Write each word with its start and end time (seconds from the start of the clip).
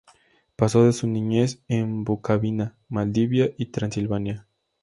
Pasó 0.55 0.91
su 0.93 1.05
niñez 1.05 1.61
en 1.67 2.03
Bukovina, 2.03 2.75
Moldavia 2.89 3.51
y 3.55 3.67
Transilvania. 3.67 4.47